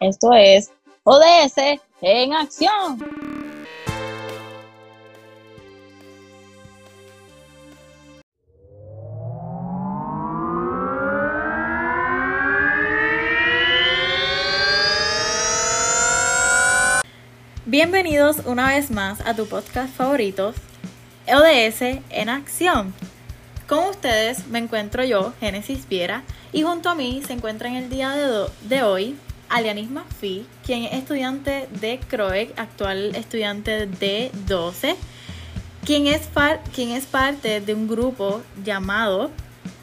[0.00, 0.72] Esto es
[1.04, 2.98] ODS en acción.
[17.66, 20.54] Bienvenidos una vez más a tu podcast favorito,
[21.28, 22.94] ODS en acción.
[23.68, 27.90] Con ustedes me encuentro yo, Génesis Viera, y junto a mí se encuentra en el
[27.90, 29.18] día de, de hoy
[29.50, 34.96] Alianis Mafi, quien es estudiante de CROEC, actual estudiante de 12,
[35.84, 36.28] quien es,
[36.72, 39.30] quien es parte de un grupo llamado,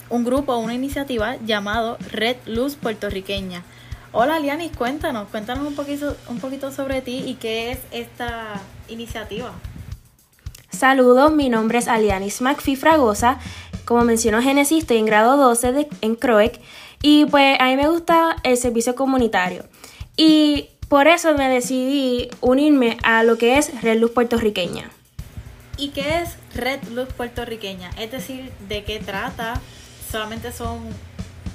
[0.09, 3.63] un grupo, una iniciativa llamado Red Luz Puertorriqueña.
[4.13, 5.75] Hola Alianis, cuéntanos, cuéntanos un
[6.39, 9.51] poquito, sobre ti y qué es esta iniciativa.
[10.69, 13.39] Saludos, mi nombre es Alianis McPhee Fragosa
[13.87, 16.59] como mencionó Génesis, estoy en grado 12 de, en CROEC
[17.01, 19.65] y pues a mí me gusta el servicio comunitario.
[20.15, 24.89] Y por eso me decidí unirme a lo que es Red Luz Puertorriqueña.
[25.77, 27.91] ¿Y qué es Red Luz Puertorriqueña?
[27.99, 29.61] Es decir, ¿de qué trata?
[30.11, 30.79] ¿Solamente son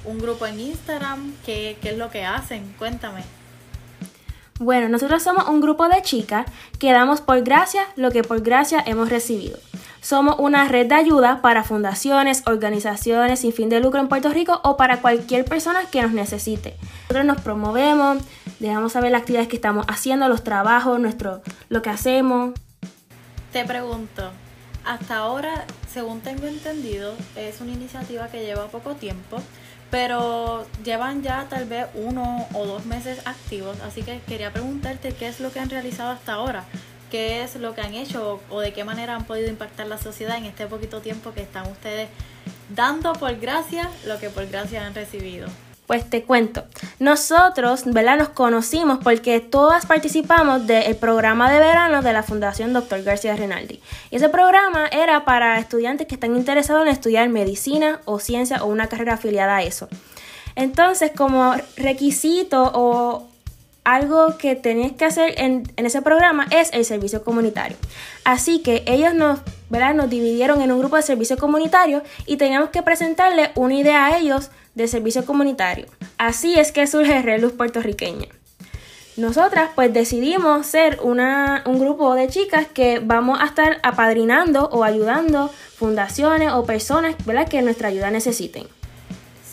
[0.05, 1.33] un grupo en Instagram?
[1.45, 2.73] ¿Qué, qué es lo que hacen?
[2.79, 3.23] Cuéntame.
[4.59, 6.45] Bueno, nosotros somos un grupo de chicas
[6.79, 9.57] que damos por gracia lo que por gracia hemos recibido.
[10.03, 14.59] Somos una red de ayuda para fundaciones, organizaciones sin fin de lucro en Puerto Rico
[14.65, 16.75] o para cualquier persona que nos necesite.
[17.03, 18.17] Nosotros nos promovemos,
[18.59, 22.51] dejamos saber las actividades que estamos haciendo, los trabajos, nuestro, lo que hacemos.
[23.53, 24.29] Te pregunto,
[24.83, 29.37] hasta ahora, según tengo entendido, es una iniciativa que lleva poco tiempo,
[29.89, 35.29] pero llevan ya tal vez uno o dos meses activos, así que quería preguntarte qué
[35.29, 36.65] es lo que han realizado hasta ahora
[37.13, 40.35] qué es lo que han hecho o de qué manera han podido impactar la sociedad
[40.35, 42.09] en este poquito tiempo que están ustedes
[42.75, 45.47] dando por gracia lo que por gracia han recibido.
[45.85, 46.63] Pues te cuento,
[46.97, 48.17] nosotros, ¿verdad?
[48.17, 53.03] Nos conocimos porque todas participamos del programa de verano de la Fundación Dr.
[53.03, 53.79] García Rinaldi.
[54.09, 58.65] Y ese programa era para estudiantes que están interesados en estudiar medicina o ciencia o
[58.65, 59.87] una carrera afiliada a eso.
[60.55, 63.27] Entonces, como requisito o
[63.83, 67.77] algo que tenías que hacer en, ese programa es el servicio comunitario.
[68.23, 69.39] Así que ellos nos,
[69.69, 69.93] ¿verdad?
[69.93, 74.17] nos dividieron en un grupo de servicio comunitario y teníamos que presentarle una idea a
[74.17, 75.87] ellos de servicio comunitario.
[76.17, 78.27] Así es que surge Red Luz Puertorriqueña.
[79.15, 84.83] Nosotras pues decidimos ser una, un grupo de chicas que vamos a estar apadrinando o
[84.83, 87.47] ayudando fundaciones o personas ¿verdad?
[87.47, 88.65] que nuestra ayuda necesiten.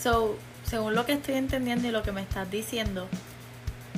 [0.01, 0.35] So,
[0.67, 3.07] según lo que estoy entendiendo y lo que me estás diciendo,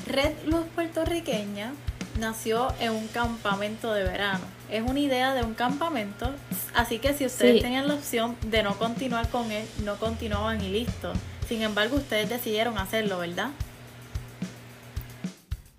[0.07, 1.73] Red Luz Puertorriqueña
[2.19, 4.43] nació en un campamento de verano.
[4.69, 6.31] Es una idea de un campamento,
[6.73, 10.69] así que si ustedes tenían la opción de no continuar con él, no continuaban y
[10.69, 11.13] listo.
[11.47, 13.49] Sin embargo, ustedes decidieron hacerlo, ¿verdad?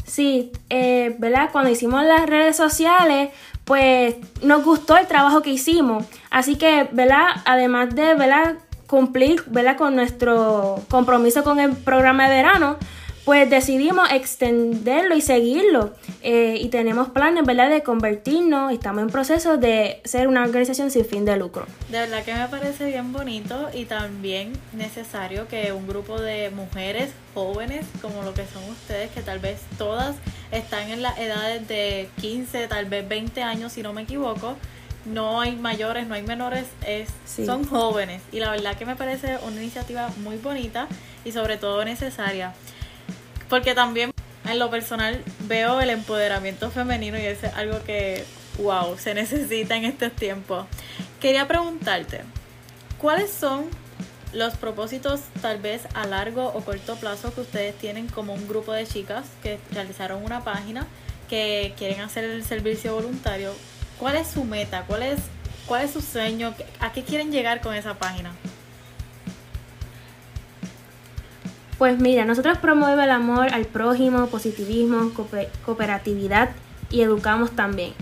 [0.06, 1.48] Sí, eh, ¿verdad?
[1.50, 3.30] Cuando hicimos las redes sociales,
[3.64, 6.04] pues nos gustó el trabajo que hicimos.
[6.30, 7.28] Así que, ¿verdad?
[7.44, 8.56] Además de, ¿verdad?
[8.86, 9.76] Cumplir, ¿verdad?
[9.76, 12.76] Con nuestro compromiso con el programa de verano,
[13.24, 15.94] pues decidimos extenderlo y seguirlo.
[16.22, 18.72] Eh, y tenemos planes, ¿verdad?, de convertirnos.
[18.72, 21.66] Estamos en proceso de ser una organización sin fin de lucro.
[21.90, 27.12] De verdad que me parece bien bonito y también necesario que un grupo de mujeres
[27.32, 30.16] jóvenes, como lo que son ustedes, que tal vez todas
[30.52, 34.56] están en las edades de 15, tal vez 20 años, si no me equivoco,
[35.04, 38.22] no hay mayores, no hay menores, es, son jóvenes.
[38.32, 40.88] Y la verdad que me parece una iniciativa muy bonita
[41.24, 42.54] y sobre todo necesaria.
[43.54, 44.10] Porque también
[44.50, 48.24] en lo personal veo el empoderamiento femenino y es algo que,
[48.58, 50.66] wow, se necesita en estos tiempos.
[51.20, 52.22] Quería preguntarte,
[52.98, 53.66] ¿cuáles son
[54.32, 58.72] los propósitos tal vez a largo o corto plazo que ustedes tienen como un grupo
[58.72, 60.88] de chicas que realizaron una página
[61.30, 63.54] que quieren hacer el servicio voluntario?
[64.00, 64.82] ¿Cuál es su meta?
[64.88, 65.20] ¿Cuál es,
[65.66, 66.56] cuál es su sueño?
[66.80, 68.32] ¿A qué quieren llegar con esa página?
[71.78, 75.10] Pues mira, nosotros promovemos el amor al prójimo, positivismo,
[75.64, 76.50] cooperatividad
[76.90, 77.92] y educamos también.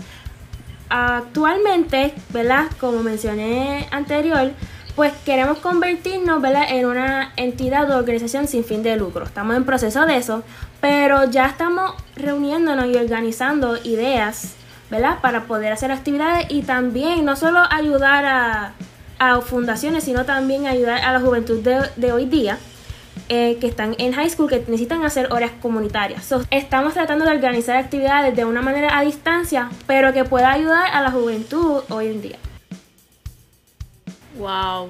[0.89, 2.67] Actualmente, ¿verdad?
[2.79, 4.51] Como mencioné anterior,
[4.95, 6.65] pues queremos convertirnos ¿verdad?
[6.69, 9.25] en una entidad o organización sin fin de lucro.
[9.25, 10.43] Estamos en proceso de eso,
[10.79, 14.53] pero ya estamos reuniéndonos y organizando ideas
[14.91, 15.19] ¿verdad?
[15.19, 18.73] para poder hacer actividades y también no solo ayudar a,
[19.45, 22.57] fundaciones, sino también ayudar a la juventud de hoy día
[23.29, 26.33] eh, que están en high school que necesitan hacer horas comunitarias.
[26.51, 31.01] estamos tratando de organizar actividades de una manera a distancia, pero que pueda ayudar a
[31.01, 32.37] la juventud hoy en día.
[34.37, 34.87] Wow,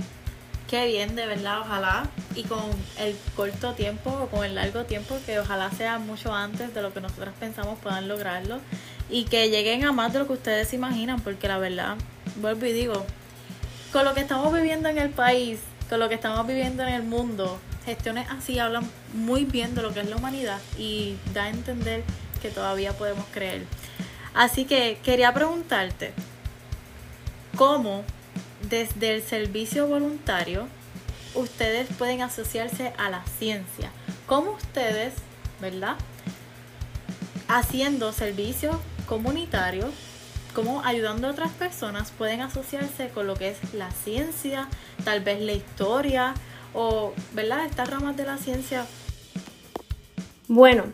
[0.69, 2.07] qué bien, de verdad, ojalá.
[2.35, 2.63] Y con
[2.97, 6.94] el corto tiempo o con el largo tiempo, que ojalá sea mucho antes de lo
[6.94, 8.59] que nosotros pensamos puedan lograrlo.
[9.09, 11.97] Y que lleguen a más de lo que ustedes imaginan, porque la verdad,
[12.38, 13.06] vuelvo y digo,
[13.91, 15.59] con lo que estamos viviendo en el país,
[15.89, 19.94] con lo que estamos viviendo en el mundo, gestiones así hablan muy bien de lo
[19.94, 22.03] que es la humanidad y da a entender
[22.41, 23.65] que todavía podemos creer.
[24.33, 26.13] Así que quería preguntarte,
[27.56, 28.03] ¿cómo
[28.69, 30.68] desde el servicio voluntario
[31.35, 33.91] ustedes pueden asociarse a la ciencia?
[34.25, 35.13] ¿Cómo ustedes,
[35.62, 35.95] verdad?
[37.47, 39.91] Haciendo servicio comunitario,
[40.56, 44.68] cómo ayudando a otras personas pueden asociarse con lo que es la ciencia,
[45.03, 46.33] tal vez la historia
[46.73, 47.65] o, ¿verdad?
[47.65, 48.85] Estas ramas de la ciencia.
[50.47, 50.85] Bueno,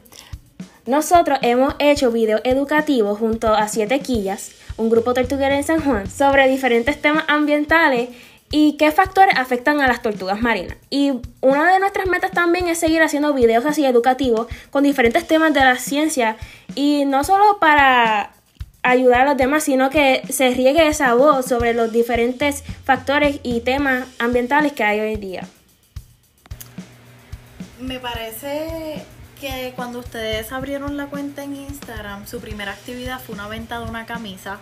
[0.85, 6.09] nosotros hemos hecho videos educativos junto a Siete Quillas, un grupo tortuguero en San Juan,
[6.09, 8.09] sobre diferentes temas ambientales
[8.51, 10.77] y qué factores afectan a las tortugas marinas.
[10.89, 15.53] Y una de nuestras metas también es seguir haciendo videos así educativos con diferentes temas
[15.53, 16.37] de la ciencia
[16.75, 18.31] y no solo para
[18.81, 23.61] ayudar a los demás, sino que se riegue esa voz sobre los diferentes factores y
[23.61, 25.47] temas ambientales que hay hoy día.
[27.79, 29.03] Me parece
[29.39, 33.89] que cuando ustedes abrieron la cuenta en Instagram, su primera actividad fue una venta de
[33.89, 34.57] una camisa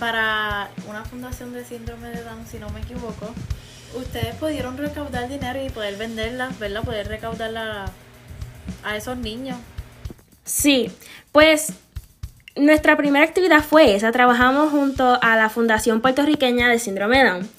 [0.00, 3.32] para una fundación de síndrome de Down, si no me equivoco.
[3.94, 6.82] Ustedes pudieron recaudar dinero y poder venderla, ¿verdad?
[6.82, 7.84] Poder recaudarla
[8.82, 9.58] a esos niños.
[10.44, 10.90] Sí,
[11.30, 11.74] pues
[12.56, 14.12] nuestra primera actividad fue esa.
[14.12, 17.50] Trabajamos junto a la Fundación Puertorriqueña de Síndrome de Down.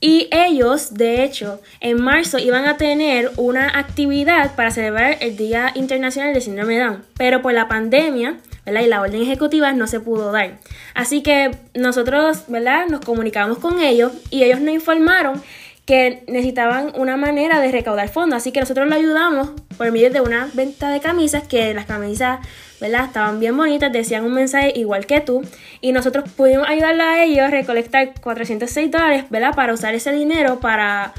[0.00, 5.72] Y ellos, de hecho, en marzo iban a tener una actividad para celebrar el Día
[5.74, 8.82] Internacional de Síndrome de Down, pero por la pandemia, ¿verdad?
[8.82, 10.58] Y la orden ejecutiva no se pudo dar.
[10.94, 12.86] Así que nosotros, ¿verdad?
[12.86, 15.42] Nos comunicamos con ellos y ellos nos informaron
[15.84, 20.20] que necesitaban una manera de recaudar fondos, así que nosotros lo ayudamos por medio de
[20.20, 22.40] una venta de camisas, que las camisas,
[22.80, 23.06] ¿verdad?
[23.06, 25.42] Estaban bien bonitas, decían un mensaje igual que tú,
[25.80, 29.54] y nosotros pudimos ayudarla a ellos a recolectar 406 dólares, ¿verdad?
[29.54, 31.12] Para usar ese dinero para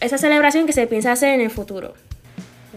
[0.00, 1.94] esa celebración que se piensa hacer en el futuro.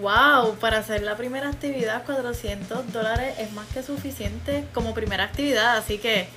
[0.01, 5.77] Wow, para hacer la primera actividad 400 dólares es más que suficiente como primera actividad,
[5.77, 6.27] así que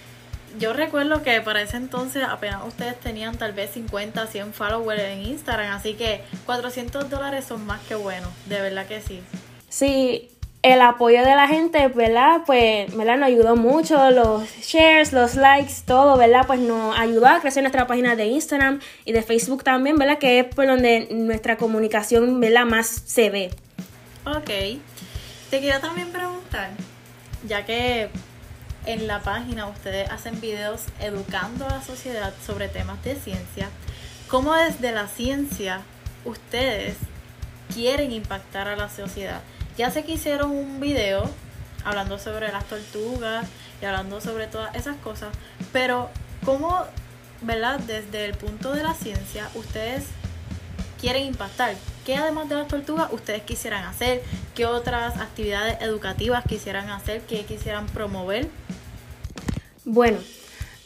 [0.59, 5.23] yo recuerdo que para ese entonces apenas ustedes tenían tal vez 50, 100 followers en
[5.23, 9.21] Instagram, así que 400 dólares son más que buenos, de verdad que sí.
[9.69, 10.31] Sí,
[10.73, 12.41] el apoyo de la gente, ¿verdad?
[12.45, 13.19] Pues, ¿verdad?
[13.19, 16.45] Nos ayudó mucho, los shares, los likes, todo, ¿verdad?
[16.45, 20.19] Pues nos ayudó a crecer nuestra página de Instagram y de Facebook también, ¿verdad?
[20.19, 22.65] Que es por donde nuestra comunicación, ¿verdad?
[22.65, 23.51] Más se ve.
[24.25, 24.81] Ok.
[25.51, 26.71] Te quiero también preguntar,
[27.47, 28.09] ya que
[28.87, 33.69] en la página ustedes hacen videos educando a la sociedad sobre temas de ciencia.
[34.27, 35.83] ¿Cómo desde la ciencia
[36.25, 36.97] ustedes
[37.73, 39.43] quieren impactar a la sociedad?
[39.77, 41.29] Ya sé que hicieron un video
[41.85, 43.47] hablando sobre las tortugas
[43.81, 45.29] y hablando sobre todas esas cosas,
[45.73, 46.09] pero
[46.45, 46.83] ¿cómo,
[47.43, 50.07] verdad, desde el punto de la ciencia ustedes
[51.01, 51.75] quieren impactar?
[52.07, 54.23] ¿Qué además de las tortugas ustedes quisieran hacer?
[54.55, 57.21] ¿Qué otras actividades educativas quisieran hacer?
[57.23, 58.49] ¿Qué quisieran promover?
[59.85, 60.19] Bueno,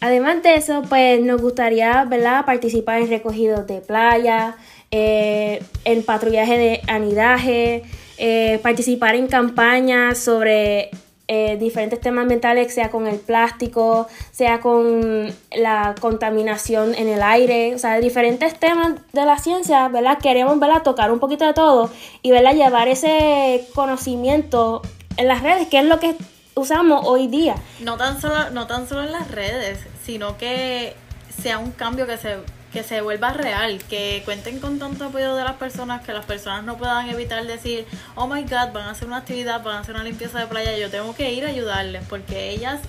[0.01, 4.57] además de eso, pues nos gustaría, ¿verdad?, participar en recogidos de playa,
[4.91, 7.85] eh, en patrullaje de anidaje,
[8.23, 10.91] eh, participar en campañas sobre
[11.27, 17.75] eh, diferentes temas ambientales, sea con el plástico, sea con la contaminación en el aire,
[17.75, 20.19] o sea, diferentes temas de la ciencia, ¿verdad?
[20.19, 20.83] Queremos, ¿verdad?
[20.83, 22.55] Tocar un poquito de todo y, ¿verdad?
[22.55, 24.83] Llevar ese conocimiento
[25.17, 26.15] en las redes, que es lo que
[26.55, 27.55] usamos hoy día.
[27.81, 30.95] No tan solo, no tan solo en las redes, sino que
[31.41, 32.37] sea un cambio que se,
[32.73, 36.65] que se vuelva real, que cuenten con tanto apoyo de las personas, que las personas
[36.65, 37.85] no puedan evitar decir,
[38.15, 40.77] oh my god, van a hacer una actividad, van a hacer una limpieza de playa,
[40.79, 42.81] yo tengo que ir a ayudarles, porque ellas,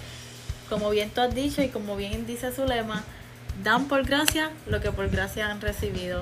[0.69, 3.03] como bien tú has dicho y como bien dice su lema,
[3.63, 6.21] dan por gracia lo que por gracia han recibido.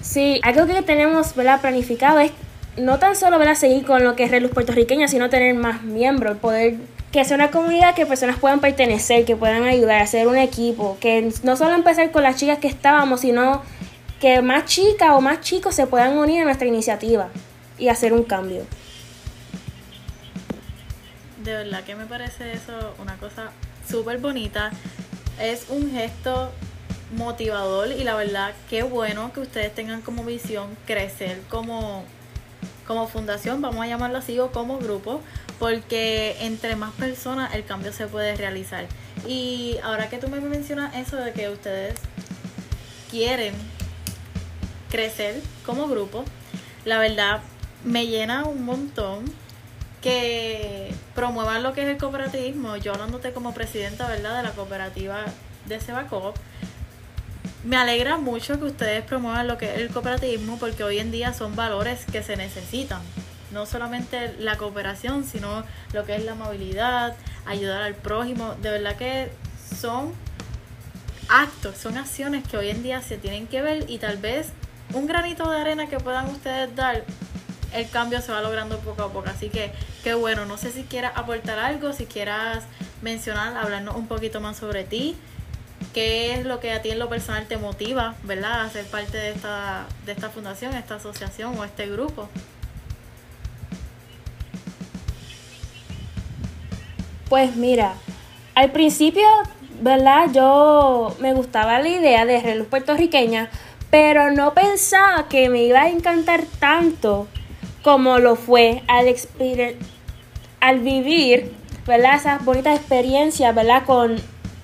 [0.00, 1.60] Sí, algo que tenemos ¿verdad?
[1.60, 2.32] planificado es
[2.76, 6.38] no tan solo a seguir con lo que es Reluz puertorriqueña, sino tener más miembros,
[6.38, 6.76] poder
[7.12, 10.96] que sea una comunidad que personas puedan pertenecer, que puedan ayudar a ser un equipo,
[11.00, 13.62] que no solo empezar con las chicas que estábamos, sino
[14.20, 17.28] que más chicas o más chicos se puedan unir a nuestra iniciativa
[17.78, 18.64] y hacer un cambio.
[21.42, 23.50] De verdad que me parece eso una cosa
[23.88, 24.70] súper bonita.
[25.40, 26.52] Es un gesto
[27.16, 32.04] motivador y la verdad qué bueno que ustedes tengan como visión crecer como
[32.90, 35.20] como fundación, vamos a llamarlo así, o como grupo,
[35.60, 38.84] porque entre más personas el cambio se puede realizar.
[39.28, 42.00] Y ahora que tú me mencionas eso de que ustedes
[43.08, 43.54] quieren
[44.90, 46.24] crecer como grupo.
[46.84, 47.42] La verdad,
[47.84, 49.24] me llena un montón
[50.02, 52.76] que promuevan lo que es el cooperativismo.
[52.76, 55.26] Yo hablándote como presidenta, ¿verdad?, de la cooperativa
[55.66, 56.34] de Sebacop.
[57.62, 61.34] Me alegra mucho que ustedes promuevan lo que es el cooperativismo porque hoy en día
[61.34, 63.02] son valores que se necesitan.
[63.52, 68.54] No solamente la cooperación, sino lo que es la movilidad, ayudar al prójimo.
[68.62, 69.30] De verdad que
[69.78, 70.14] son
[71.28, 74.48] actos, son acciones que hoy en día se tienen que ver y tal vez
[74.94, 77.04] un granito de arena que puedan ustedes dar,
[77.74, 79.28] el cambio se va logrando poco a poco.
[79.28, 79.70] Así que
[80.02, 82.64] qué bueno, no sé si quieras aportar algo, si quieras
[83.02, 85.14] mencionar, hablarnos un poquito más sobre ti,
[85.92, 88.62] qué es lo que a ti en lo personal te motiva, ¿verdad?
[88.62, 92.28] A ser parte de esta, de esta fundación, esta asociación o este grupo.
[97.28, 97.94] Pues mira,
[98.54, 99.26] al principio,
[99.80, 100.28] ¿verdad?
[100.32, 103.50] Yo me gustaba la idea de reloj puertorriqueña,
[103.90, 107.28] pero no pensaba que me iba a encantar tanto
[107.82, 109.14] como lo fue al,
[110.60, 111.52] al vivir,
[111.86, 112.16] ¿verdad?
[112.16, 113.84] Esas bonitas experiencias, ¿verdad?
[113.86, 114.16] Con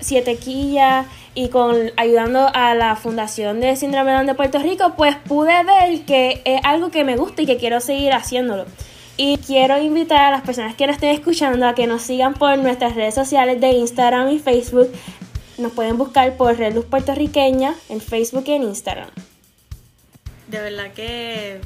[0.07, 5.65] Siete Quillas y con ayudando a la Fundación de Síndrome de Puerto Rico, pues pude
[5.65, 8.67] ver que es algo que me gusta y que quiero seguir haciéndolo.
[9.17, 12.57] Y quiero invitar a las personas que nos estén escuchando a que nos sigan por
[12.59, 14.93] nuestras redes sociales de Instagram y Facebook.
[15.59, 19.11] Nos pueden buscar por Red Luz Puertorriqueña en Facebook y en Instagram.
[20.47, 21.61] De verdad que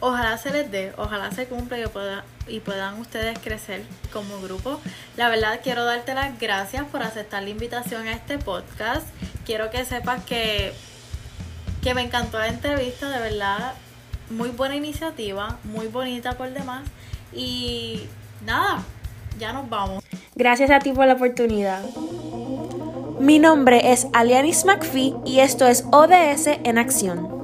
[0.00, 3.82] ojalá se les dé, ojalá se cumpla y, pueda, y puedan ustedes crecer
[4.12, 4.80] como grupo.
[5.16, 9.06] La verdad quiero darte las gracias por aceptar la invitación a este podcast.
[9.44, 10.72] Quiero que sepas que,
[11.82, 13.74] que me encantó la entrevista, de verdad
[14.30, 16.82] muy buena iniciativa, muy bonita por demás.
[17.32, 18.02] Y
[18.44, 18.82] nada,
[19.38, 20.02] ya nos vamos.
[20.34, 21.84] Gracias a ti por la oportunidad.
[23.20, 27.43] Mi nombre es Alianis McPhee y esto es ODS en acción.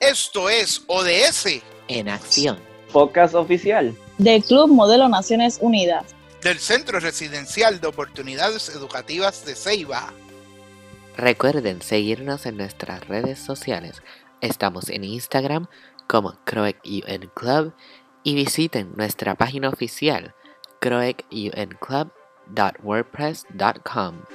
[0.00, 2.58] Esto es ODS en acción.
[2.92, 6.04] Podcast oficial del Club Modelo Naciones Unidas,
[6.42, 10.12] del Centro Residencial de Oportunidades Educativas de Ceiba.
[11.16, 14.02] Recuerden seguirnos en nuestras redes sociales.
[14.40, 15.66] Estamos en Instagram
[16.06, 17.74] como Croec UN Club
[18.22, 20.34] y visiten nuestra página oficial
[20.80, 22.17] croecunclub.com
[22.54, 24.26] www.wordpress.com.